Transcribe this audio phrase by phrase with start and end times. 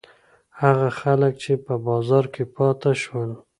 [0.61, 3.31] هغه خلک چې په بازار کې پاتې شول.